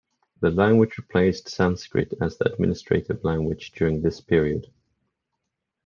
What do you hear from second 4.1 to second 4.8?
period.